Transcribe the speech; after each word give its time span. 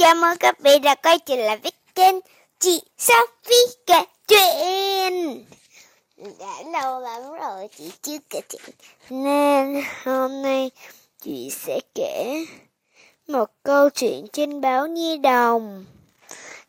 Chào 0.00 0.14
mừng 0.14 0.36
các 0.40 0.60
bạn 0.60 0.82
đã 0.82 0.94
quay 0.94 1.18
trở 1.18 1.36
lại 1.36 1.56
với 1.56 1.72
kênh 1.94 2.16
Chị 2.58 2.82
Sophie 2.98 3.66
kể 3.86 4.00
chuyện. 4.28 5.44
Đã 6.38 6.62
lâu 6.72 7.00
lắm 7.00 7.22
rồi 7.40 7.68
chị 7.76 7.92
chưa 8.02 8.16
kể 8.30 8.40
chuyện. 8.48 8.62
Nên 9.10 9.84
hôm 10.04 10.42
nay 10.42 10.70
chị 11.22 11.50
sẽ 11.50 11.80
kể 11.94 12.44
một 13.28 13.50
câu 13.62 13.90
chuyện 13.90 14.26
trên 14.32 14.60
báo 14.60 14.86
Nhi 14.86 15.18
Đồng. 15.18 15.84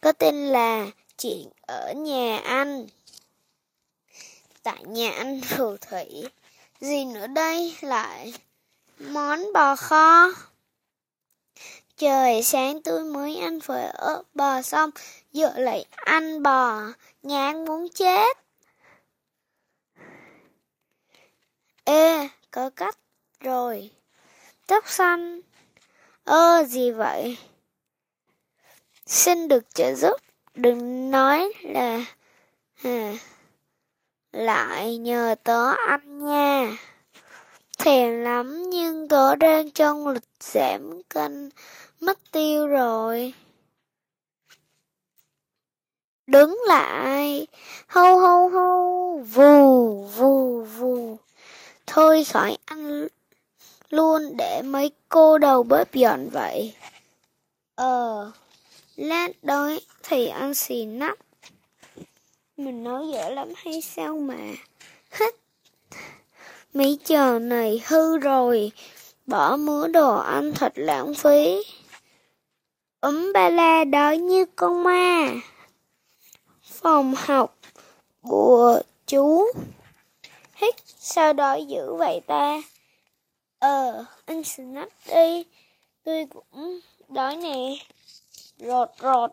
Có 0.00 0.12
tên 0.12 0.34
là 0.48 0.86
Chuyện 1.18 1.48
ở 1.66 1.92
nhà 1.92 2.38
anh. 2.44 2.86
Tại 4.62 4.84
nhà 4.84 5.10
anh 5.10 5.40
phù 5.40 5.76
thủy, 5.76 6.06
Gì 6.80 7.04
nữa 7.04 7.26
đây? 7.26 7.74
Lại 7.80 8.32
Món 8.98 9.52
bò 9.52 9.76
kho. 9.76 10.28
Trời 12.00 12.42
sáng 12.42 12.82
tôi 12.82 13.04
mới 13.04 13.36
ăn 13.36 13.60
phở 13.60 13.90
ớt 13.94 14.22
bò 14.34 14.62
xong, 14.62 14.90
giờ 15.32 15.52
lại 15.56 15.84
ăn 15.96 16.42
bò, 16.42 16.82
ngán 17.22 17.64
muốn 17.64 17.88
chết. 17.94 18.36
Ê, 21.84 22.28
có 22.50 22.70
cách 22.70 22.98
rồi. 23.40 23.90
Tóc 24.66 24.88
xanh. 24.88 25.40
Ơ, 26.24 26.64
gì 26.68 26.90
vậy? 26.90 27.38
Xin 29.06 29.48
được 29.48 29.74
trợ 29.74 29.94
giúp, 29.94 30.20
đừng 30.54 31.10
nói 31.10 31.52
là... 31.62 32.04
À, 32.82 33.14
lại 34.32 34.98
nhờ 34.98 35.34
tớ 35.44 35.72
ăn 35.86 36.26
nha. 36.26 36.76
Thèm 37.82 38.20
lắm 38.20 38.70
nhưng 38.70 39.08
tớ 39.08 39.36
đang 39.36 39.70
trong 39.70 40.08
lịch 40.08 40.22
giảm 40.40 41.02
cân 41.08 41.50
mất 42.00 42.18
tiêu 42.32 42.66
rồi. 42.66 43.34
Đứng 46.26 46.58
lại, 46.66 47.46
hâu 47.86 48.18
hâu 48.18 48.48
hâu, 48.48 49.18
vù 49.18 50.04
vù 50.04 50.62
vù. 50.64 51.18
Thôi 51.86 52.24
khỏi 52.24 52.58
ăn 52.64 53.08
luôn 53.90 54.36
để 54.38 54.62
mấy 54.64 54.90
cô 55.08 55.38
đầu 55.38 55.62
bếp 55.62 55.94
dọn 55.94 56.28
vậy. 56.32 56.74
Ờ, 57.74 58.30
lát 58.96 59.28
đói 59.42 59.80
thì 60.02 60.26
ăn 60.26 60.54
xì 60.54 60.84
nắp. 60.84 61.18
Mình 62.56 62.84
nói 62.84 63.04
dở 63.12 63.28
lắm 63.28 63.48
hay 63.56 63.80
sao 63.82 64.18
mà? 64.18 64.54
Hít. 65.10 65.34
Mấy 66.74 66.98
chờ 67.04 67.38
này 67.38 67.82
hư 67.86 68.18
rồi, 68.18 68.72
bỏ 69.26 69.56
mứa 69.56 69.88
đồ 69.88 70.16
ăn 70.16 70.52
thật 70.54 70.72
lãng 70.74 71.14
phí. 71.14 71.62
Ấm 73.00 73.32
ba 73.32 73.48
la 73.48 73.84
đói 73.84 74.18
như 74.18 74.46
con 74.56 74.82
ma. 74.82 75.28
Phòng 76.62 77.14
học, 77.16 77.58
bùa 78.22 78.80
chú. 79.06 79.44
Hít, 80.54 80.74
sao 80.98 81.32
đói 81.32 81.64
dữ 81.64 81.94
vậy 81.94 82.20
ta? 82.26 82.62
Ờ, 83.58 84.04
anh 84.24 84.44
snack 84.44 84.92
đi. 85.06 85.44
Tôi 86.04 86.26
cũng 86.32 86.80
đói 87.08 87.36
nè. 87.36 87.76
Rột 88.58 88.88
rột. 89.02 89.30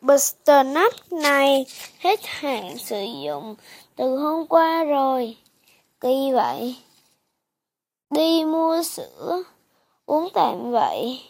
Buster 0.00 0.66
Nut 0.66 1.12
này 1.12 1.66
hết 1.98 2.20
hạn 2.24 2.78
sử 2.78 3.04
dụng 3.24 3.54
từ 3.96 4.16
hôm 4.16 4.46
qua 4.46 4.84
rồi. 4.84 5.36
Kỳ 6.00 6.32
vậy. 6.32 6.76
Đi 8.10 8.44
mua 8.44 8.82
sữa, 8.82 9.42
uống 10.06 10.28
tạm 10.34 10.70
vậy. 10.70 11.20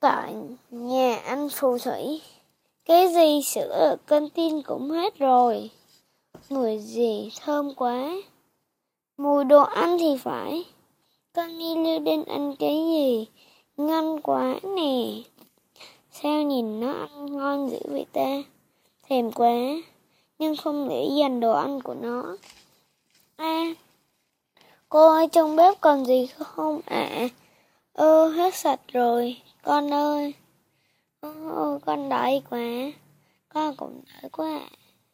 Tại 0.00 0.34
nhà 0.70 1.16
anh 1.16 1.48
phù 1.48 1.78
thủy, 1.78 2.22
cái 2.84 3.14
gì 3.14 3.42
sữa 3.42 3.70
ở 3.70 3.96
canteen 4.06 4.62
cũng 4.62 4.90
hết 4.90 5.18
rồi. 5.18 5.70
Mùi 6.48 6.78
gì 6.78 7.30
thơm 7.40 7.74
quá. 7.74 8.12
Mùi 9.16 9.44
đồ 9.44 9.62
ăn 9.62 9.98
thì 9.98 10.16
phải. 10.16 10.64
Con 11.32 11.58
đi 11.58 11.74
lưu 11.76 11.98
đến 11.98 12.24
ăn 12.24 12.56
cái 12.58 12.76
gì? 12.76 13.26
Ngon 13.76 14.20
quá 14.20 14.54
nè. 14.76 15.22
Sao 16.10 16.42
nhìn 16.42 16.80
nó 16.80 16.92
ăn 16.92 17.36
ngon 17.36 17.70
dữ 17.70 17.78
vậy 17.84 18.06
ta? 18.12 18.42
Thèm 19.08 19.32
quá. 19.32 19.54
Nhưng 20.38 20.56
không 20.56 20.88
để 20.88 21.08
dành 21.18 21.40
đồ 21.40 21.52
ăn 21.52 21.80
của 21.80 21.94
nó. 21.94 22.36
À, 23.40 23.64
cô 24.88 25.08
ơi 25.08 25.28
trong 25.32 25.56
bếp 25.56 25.80
còn 25.80 26.06
gì 26.06 26.26
không 26.38 26.80
ạ? 26.86 27.08
À? 27.10 27.28
Ơ, 27.92 28.28
hết 28.28 28.54
sạch 28.54 28.80
rồi. 28.88 29.42
Con 29.62 29.94
ơi, 29.94 30.34
ô, 31.20 31.78
con 31.86 32.08
đợi 32.08 32.42
quá, 32.50 32.60
con 33.48 33.76
cũng 33.76 34.00
đợi 34.22 34.30
quá. 34.30 34.60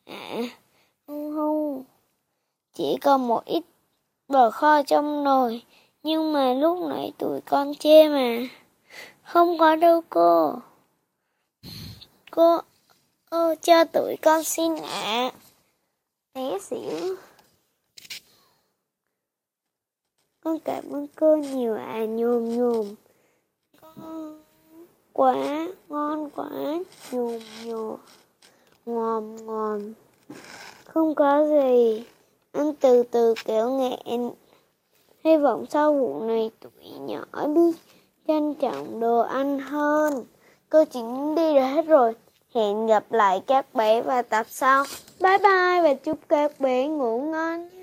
À, 0.05 0.41
hu 1.07 1.83
chỉ 2.75 2.97
còn 3.01 3.29
một 3.29 3.45
ít 3.45 3.65
bờ 4.29 4.51
kho 4.51 4.83
trong 4.83 5.25
nồi, 5.25 5.63
nhưng 6.03 6.33
mà 6.33 6.55
lúc 6.55 6.79
nãy 6.89 7.13
tụi 7.19 7.41
con 7.41 7.75
chê 7.75 8.09
mà. 8.09 8.39
Không 9.23 9.59
có 9.59 9.77
đâu 9.77 10.03
cô. 10.11 10.55
Cô, 12.31 12.61
ơ 13.31 13.55
cho 13.63 13.85
tụi 13.85 14.17
con 14.23 14.45
xin 14.45 14.77
ạ. 14.77 15.03
À. 15.03 15.31
Té 16.33 16.59
xỉu. 16.59 17.17
Con 20.47 20.59
cảm 20.59 20.85
ơn 20.91 21.07
cô 21.21 21.37
nhiều 21.37 21.75
à, 21.75 22.05
nhồm 22.05 22.59
nhồm. 22.59 22.87
Quá 25.13 25.69
ngon 25.89 26.31
quá 26.31 26.49
nhùm 27.13 27.39
nhùm 27.65 27.97
ngòm 28.87 29.47
ngòm. 29.47 29.81
không 30.85 31.15
có 31.15 31.47
gì. 31.49 32.05
Ăn 32.53 32.73
từ 32.81 33.03
từ 33.03 33.35
kiểu 33.45 33.71
nghẹn. 33.71 34.31
Hy 35.25 35.37
vọng 35.37 35.67
sau 35.71 35.95
vụ 35.95 36.23
này 36.23 36.51
tụi 36.61 36.91
nhỏ 37.01 37.47
biết 37.47 37.77
trân 38.29 38.55
trọng 38.55 39.01
đồ 39.01 39.21
ăn 39.21 39.59
hơn. 39.59 40.25
Cô 40.71 40.85
chính 40.85 41.35
đi 41.35 41.55
rồi 41.55 41.67
hết 41.67 41.87
rồi. 41.87 42.15
Hẹn 42.55 42.87
gặp 42.87 43.13
lại 43.13 43.43
các 43.47 43.75
bé 43.75 44.03
vào 44.03 44.23
tập 44.23 44.47
sau. 44.49 44.85
Bye 45.21 45.39
bye 45.39 45.83
và 45.83 45.95
chúc 45.95 46.19
các 46.29 46.61
bé 46.61 46.87
ngủ 46.87 47.21
ngon. 47.21 47.76